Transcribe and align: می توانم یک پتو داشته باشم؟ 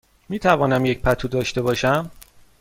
می 0.29 0.39
توانم 0.39 0.85
یک 0.85 1.01
پتو 1.01 1.27
داشته 1.27 1.61
باشم؟ 1.61 2.11